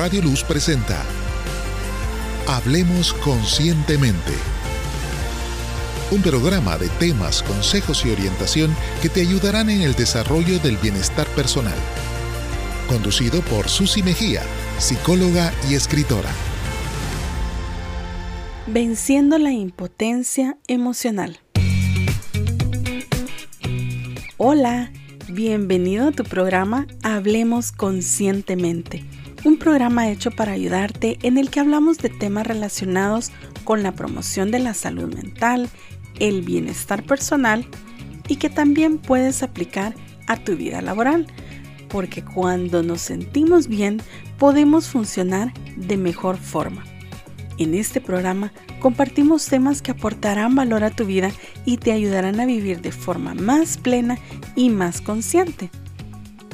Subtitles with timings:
[0.00, 1.04] Radio Luz presenta
[2.48, 4.32] Hablemos Conscientemente.
[6.10, 11.26] Un programa de temas, consejos y orientación que te ayudarán en el desarrollo del bienestar
[11.36, 11.76] personal.
[12.88, 14.40] Conducido por Susi Mejía,
[14.78, 16.30] psicóloga y escritora.
[18.68, 21.40] Venciendo la impotencia emocional.
[24.38, 24.92] Hola,
[25.28, 29.04] bienvenido a tu programa Hablemos Conscientemente,
[29.44, 33.32] un programa hecho para ayudarte en el que hablamos de temas relacionados
[33.64, 35.68] con la promoción de la salud mental,
[36.18, 37.66] el bienestar personal
[38.28, 39.94] y que también puedes aplicar
[40.26, 41.26] a tu vida laboral,
[41.88, 44.00] porque cuando nos sentimos bien
[44.38, 46.84] podemos funcionar de mejor forma.
[47.58, 51.30] En este programa compartimos temas que aportarán valor a tu vida
[51.64, 54.18] y te ayudarán a vivir de forma más plena
[54.56, 55.70] y más consciente.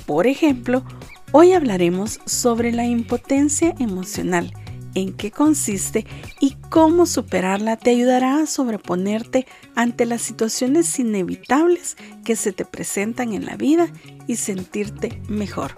[0.05, 0.84] Por ejemplo,
[1.33, 4.53] hoy hablaremos sobre la impotencia emocional,
[4.95, 6.07] en qué consiste
[6.41, 13.35] y cómo superarla te ayudará a sobreponerte ante las situaciones inevitables que se te presentan
[13.35, 13.88] en la vida
[14.27, 15.74] y sentirte mejor.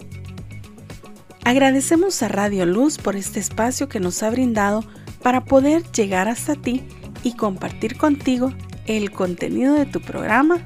[1.43, 4.83] Agradecemos a Radio Luz por este espacio que nos ha brindado
[5.21, 6.83] para poder llegar hasta ti
[7.23, 8.53] y compartir contigo
[8.85, 10.59] el contenido de tu programa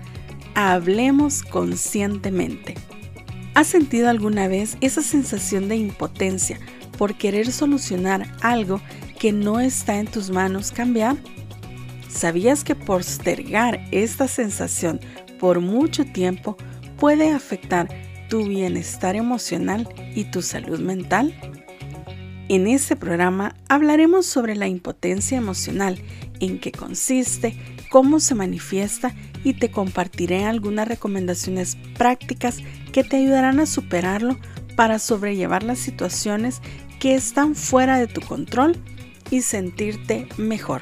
[0.56, 2.76] Hablemos conscientemente.
[3.56, 6.60] ¿Has sentido alguna vez esa sensación de impotencia
[6.98, 8.82] por querer solucionar algo
[9.20, 11.18] que no está en tus manos cambiar?
[12.10, 15.00] ¿Sabías que postergar esta sensación
[15.40, 16.58] por mucho tiempo
[16.98, 17.90] puede afectar
[18.28, 21.36] tu bienestar emocional y tu salud mental?
[22.50, 26.00] En este programa hablaremos sobre la impotencia emocional,
[26.40, 27.56] en qué consiste,
[27.92, 32.58] cómo se manifiesta y te compartiré algunas recomendaciones prácticas
[32.94, 34.38] que te ayudarán a superarlo
[34.78, 36.62] para sobrellevar las situaciones
[37.02, 38.78] que están fuera de tu control
[39.30, 40.82] y sentirte mejor.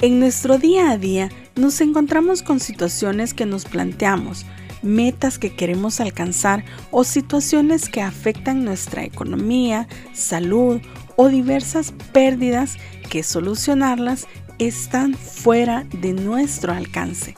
[0.00, 4.44] En nuestro día a día nos encontramos con situaciones que nos planteamos,
[4.82, 10.82] metas que queremos alcanzar o situaciones que afectan nuestra economía, salud
[11.16, 12.76] o diversas pérdidas
[13.08, 14.26] que solucionarlas
[14.58, 17.36] están fuera de nuestro alcance.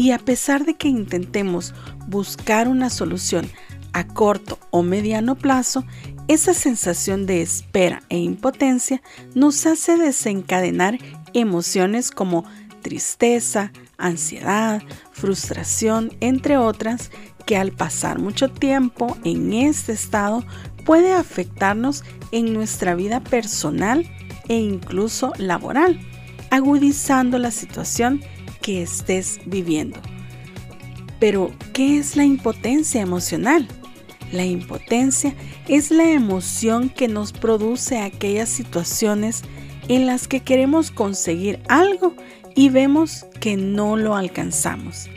[0.00, 1.74] Y a pesar de que intentemos
[2.08, 3.46] buscar una solución
[3.92, 5.84] a corto o mediano plazo,
[6.26, 9.02] esa sensación de espera e impotencia
[9.34, 10.96] nos hace desencadenar
[11.34, 12.46] emociones como
[12.80, 17.10] tristeza, ansiedad, frustración, entre otras,
[17.44, 20.46] que al pasar mucho tiempo en este estado
[20.86, 24.10] puede afectarnos en nuestra vida personal
[24.48, 26.00] e incluso laboral,
[26.50, 28.22] agudizando la situación
[28.62, 30.00] que estés viviendo.
[31.18, 33.68] Pero, ¿qué es la impotencia emocional?
[34.32, 35.34] La impotencia
[35.68, 39.42] es la emoción que nos produce aquellas situaciones
[39.88, 42.14] en las que queremos conseguir algo
[42.54, 45.08] y vemos que no lo alcanzamos.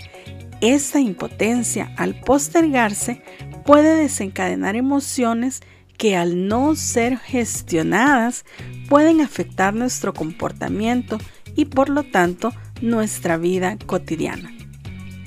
[0.61, 3.21] Esta impotencia al postergarse
[3.65, 5.61] puede desencadenar emociones
[5.97, 8.45] que al no ser gestionadas
[8.89, 11.17] pueden afectar nuestro comportamiento
[11.55, 12.51] y por lo tanto
[12.83, 14.51] nuestra vida cotidiana.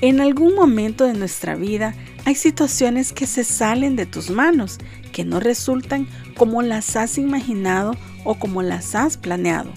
[0.03, 1.95] En algún momento de nuestra vida
[2.27, 4.79] hay situaciones que se salen de tus manos,
[5.11, 6.07] que no resultan
[6.37, 9.73] como las has imaginado o como las has planeado.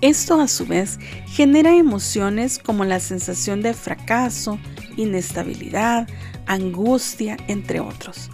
[0.00, 0.98] Esto a su vez
[1.28, 4.58] genera emociones como la sensación de fracaso,
[4.96, 6.08] inestabilidad,
[6.46, 8.30] angustia, entre otros.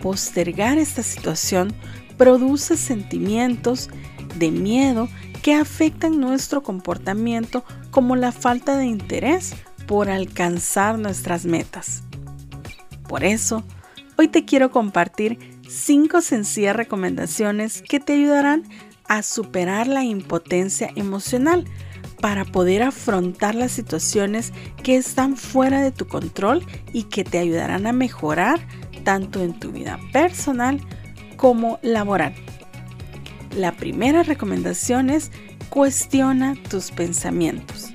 [0.00, 1.74] Postergar esta situación
[2.16, 3.90] produce sentimientos
[4.38, 5.08] de miedo
[5.46, 7.62] que afectan nuestro comportamiento
[7.92, 9.54] como la falta de interés
[9.86, 12.02] por alcanzar nuestras metas.
[13.08, 13.62] Por eso,
[14.16, 18.64] hoy te quiero compartir cinco sencillas recomendaciones que te ayudarán
[19.06, 21.64] a superar la impotencia emocional
[22.20, 24.52] para poder afrontar las situaciones
[24.82, 28.66] que están fuera de tu control y que te ayudarán a mejorar
[29.04, 30.80] tanto en tu vida personal
[31.36, 32.34] como laboral.
[33.56, 35.32] La primera recomendación es
[35.76, 37.90] cuestiona tus pensamientos.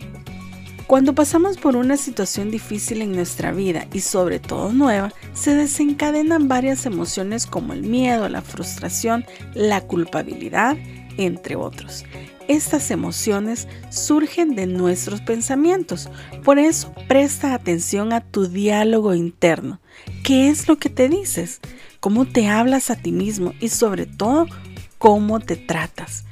[0.85, 6.47] Cuando pasamos por una situación difícil en nuestra vida y sobre todo nueva, se desencadenan
[6.47, 9.25] varias emociones como el miedo, la frustración,
[9.55, 10.77] la culpabilidad,
[11.17, 12.05] entre otros.
[12.47, 16.07] Estas emociones surgen de nuestros pensamientos,
[16.43, 19.79] por eso presta atención a tu diálogo interno.
[20.23, 21.61] ¿Qué es lo que te dices?
[21.99, 23.53] ¿Cómo te hablas a ti mismo?
[23.59, 24.45] Y sobre todo,
[24.99, 26.25] ¿cómo te tratas?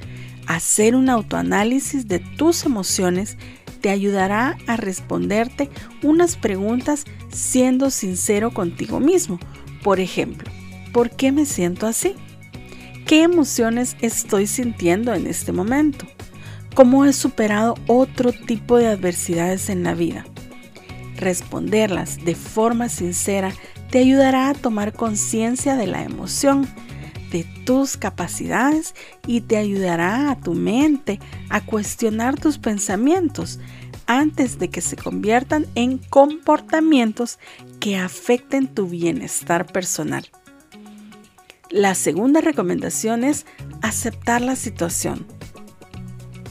[0.50, 3.36] Hacer un autoanálisis de tus emociones
[3.80, 5.70] te ayudará a responderte
[6.02, 9.38] unas preguntas siendo sincero contigo mismo.
[9.84, 10.50] Por ejemplo,
[10.92, 12.16] ¿por qué me siento así?
[13.06, 16.04] ¿Qué emociones estoy sintiendo en este momento?
[16.74, 20.26] ¿Cómo he superado otro tipo de adversidades en la vida?
[21.16, 23.52] Responderlas de forma sincera
[23.92, 26.66] te ayudará a tomar conciencia de la emoción,
[27.70, 28.96] tus capacidades
[29.28, 31.20] y te ayudará a tu mente
[31.50, 33.60] a cuestionar tus pensamientos
[34.08, 37.38] antes de que se conviertan en comportamientos
[37.78, 40.26] que afecten tu bienestar personal.
[41.70, 43.46] La segunda recomendación es
[43.82, 45.24] aceptar la situación.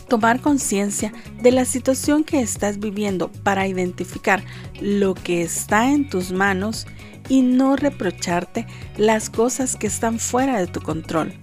[0.09, 4.43] Tomar conciencia de la situación que estás viviendo para identificar
[4.81, 6.87] lo que está en tus manos
[7.29, 8.65] y no reprocharte
[8.97, 11.33] las cosas que están fuera de tu control.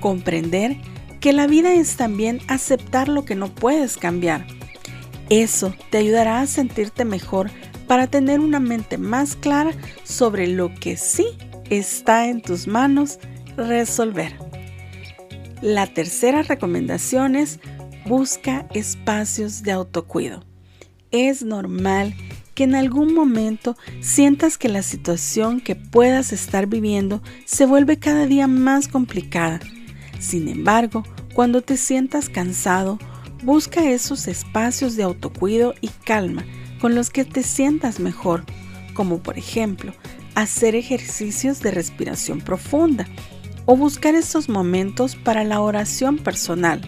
[0.00, 0.76] Comprender
[1.20, 4.46] que la vida es también aceptar lo que no puedes cambiar.
[5.28, 7.50] Eso te ayudará a sentirte mejor
[7.88, 9.72] para tener una mente más clara
[10.04, 11.26] sobre lo que sí
[11.70, 13.18] está en tus manos
[13.56, 14.36] resolver.
[15.62, 17.58] La tercera recomendación es
[18.06, 20.44] busca espacios de autocuido.
[21.10, 22.14] Es normal
[22.54, 28.26] que en algún momento sientas que la situación que puedas estar viviendo se vuelve cada
[28.26, 29.60] día más complicada.
[30.18, 31.02] Sin embargo,
[31.34, 32.98] cuando te sientas cansado,
[33.44, 36.44] busca esos espacios de autocuido y calma
[36.80, 38.44] con los que te sientas mejor,
[38.94, 39.92] como por ejemplo
[40.34, 43.06] hacer ejercicios de respiración profunda
[43.64, 46.80] o buscar estos momentos para la oración personal,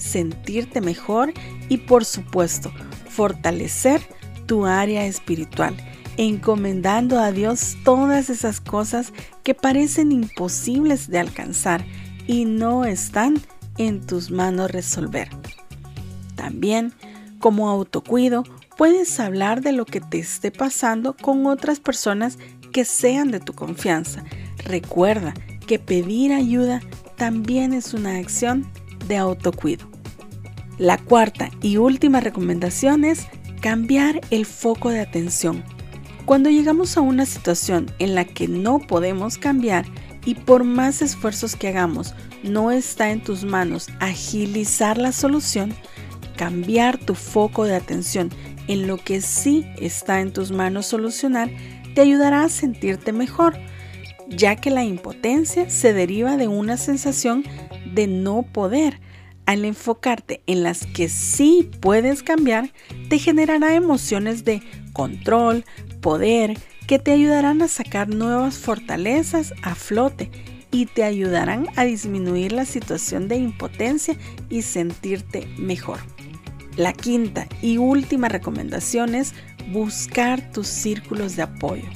[0.00, 1.32] sentirte mejor
[1.68, 2.72] y por supuesto
[3.08, 4.00] fortalecer
[4.46, 5.76] tu área espiritual,
[6.16, 9.12] encomendando a Dios todas esas cosas
[9.44, 11.84] que parecen imposibles de alcanzar
[12.26, 13.40] y no están
[13.78, 15.28] en tus manos resolver.
[16.34, 16.92] También,
[17.38, 18.44] como autocuido,
[18.76, 22.38] puedes hablar de lo que te esté pasando con otras personas
[22.72, 24.24] que sean de tu confianza.
[24.64, 25.34] Recuerda
[25.66, 26.80] que pedir ayuda
[27.16, 28.66] también es una acción
[29.06, 29.89] de autocuido.
[30.80, 33.26] La cuarta y última recomendación es
[33.60, 35.62] cambiar el foco de atención.
[36.24, 39.84] Cuando llegamos a una situación en la que no podemos cambiar
[40.24, 45.74] y por más esfuerzos que hagamos no está en tus manos agilizar la solución,
[46.38, 48.30] cambiar tu foco de atención
[48.66, 51.50] en lo que sí está en tus manos solucionar
[51.94, 53.54] te ayudará a sentirte mejor,
[54.30, 57.44] ya que la impotencia se deriva de una sensación
[57.92, 58.98] de no poder.
[59.50, 62.72] Al enfocarte en las que sí puedes cambiar,
[63.08, 64.62] te generará emociones de
[64.92, 65.64] control,
[66.00, 66.56] poder,
[66.86, 70.30] que te ayudarán a sacar nuevas fortalezas a flote
[70.70, 74.16] y te ayudarán a disminuir la situación de impotencia
[74.50, 75.98] y sentirte mejor.
[76.76, 79.34] La quinta y última recomendación es
[79.72, 81.88] buscar tus círculos de apoyo.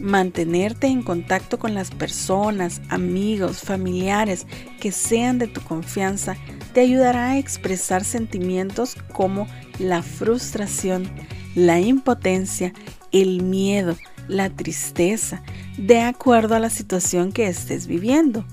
[0.00, 4.46] Mantenerte en contacto con las personas, amigos, familiares
[4.80, 6.36] que sean de tu confianza
[6.72, 9.46] te ayudará a expresar sentimientos como
[9.78, 11.06] la frustración,
[11.54, 12.72] la impotencia,
[13.12, 13.94] el miedo,
[14.26, 15.42] la tristeza,
[15.76, 18.46] de acuerdo a la situación que estés viviendo.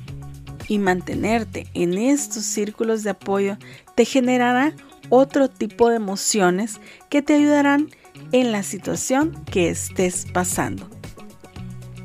[0.67, 3.57] Y mantenerte en estos círculos de apoyo
[3.95, 4.73] te generará
[5.07, 7.87] otro tipo de emociones que te ayudarán
[8.33, 10.96] en la situación que estés pasando.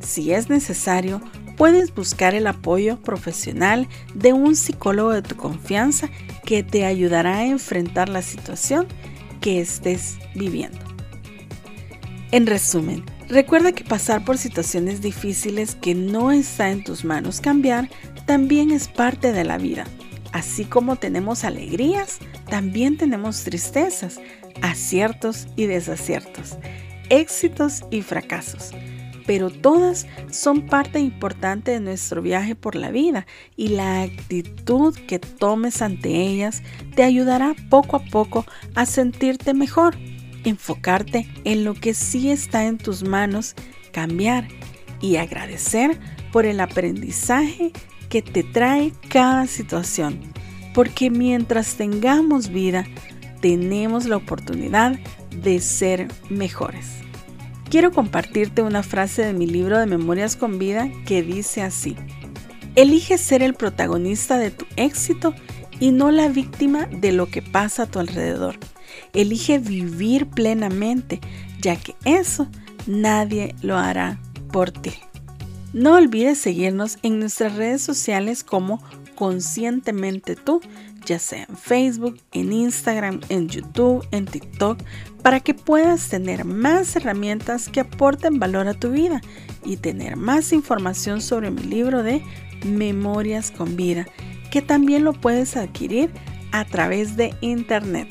[0.03, 1.21] Si es necesario,
[1.57, 6.09] puedes buscar el apoyo profesional de un psicólogo de tu confianza
[6.45, 8.87] que te ayudará a enfrentar la situación
[9.41, 10.79] que estés viviendo.
[12.31, 17.89] En resumen, recuerda que pasar por situaciones difíciles que no está en tus manos cambiar
[18.27, 19.85] también es parte de la vida.
[20.33, 24.19] Así como tenemos alegrías, también tenemos tristezas,
[24.63, 26.57] aciertos y desaciertos,
[27.11, 28.71] éxitos y fracasos.
[29.27, 33.27] Pero todas son parte importante de nuestro viaje por la vida
[33.57, 36.63] y la actitud que tomes ante ellas
[36.95, 39.97] te ayudará poco a poco a sentirte mejor,
[40.45, 43.55] enfocarte en lo que sí está en tus manos,
[43.93, 44.49] cambiar
[45.01, 45.99] y agradecer
[46.33, 47.73] por el aprendizaje
[48.09, 50.21] que te trae cada situación.
[50.75, 52.87] Porque mientras tengamos vida,
[53.41, 54.99] tenemos la oportunidad
[55.43, 57.02] de ser mejores.
[57.73, 61.97] Quiero compartirte una frase de mi libro de Memorias con Vida que dice así.
[62.75, 65.33] Elige ser el protagonista de tu éxito
[65.81, 68.57] y no la víctima de lo que pasa a tu alrededor.
[69.15, 71.19] Elige vivir plenamente,
[71.63, 72.47] ya que eso
[72.87, 74.21] nadie lo hará
[74.53, 74.93] por ti.
[75.73, 78.83] No olvides seguirnos en nuestras redes sociales como
[79.15, 80.61] Conscientemente tú
[81.05, 84.79] ya sea en Facebook, en Instagram, en YouTube, en TikTok,
[85.23, 89.21] para que puedas tener más herramientas que aporten valor a tu vida
[89.65, 92.23] y tener más información sobre mi libro de
[92.65, 94.07] Memorias con Vida,
[94.51, 96.11] que también lo puedes adquirir
[96.53, 98.09] a través de Internet.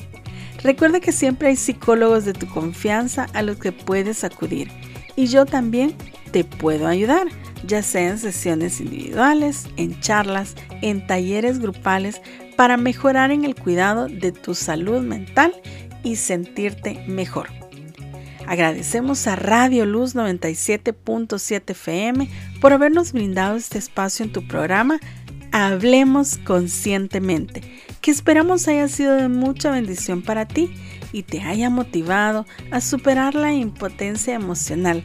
[0.62, 4.70] Recuerda que siempre hay psicólogos de tu confianza a los que puedes acudir
[5.16, 5.94] y yo también
[6.30, 7.26] te puedo ayudar,
[7.66, 12.22] ya sea en sesiones individuales, en charlas, en talleres grupales,
[12.62, 15.52] para mejorar en el cuidado de tu salud mental
[16.04, 17.48] y sentirte mejor.
[18.46, 22.28] Agradecemos a Radio Luz 97.7 FM
[22.60, 25.00] por habernos brindado este espacio en tu programa
[25.50, 27.62] Hablemos Conscientemente,
[28.00, 30.72] que esperamos haya sido de mucha bendición para ti
[31.12, 35.02] y te haya motivado a superar la impotencia emocional,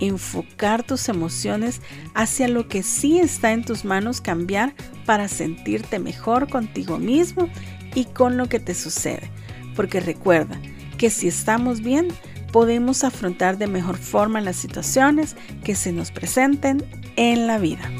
[0.00, 1.80] enfocar tus emociones
[2.14, 4.74] hacia lo que sí está en tus manos cambiar
[5.06, 7.48] para sentirte mejor contigo mismo
[7.94, 9.30] y con lo que te sucede.
[9.76, 10.60] Porque recuerda
[10.98, 12.08] que si estamos bien,
[12.52, 16.84] podemos afrontar de mejor forma las situaciones que se nos presenten
[17.16, 17.90] en la vida.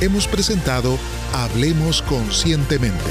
[0.00, 0.98] hemos presentado
[1.32, 3.10] Hablemos Conscientemente,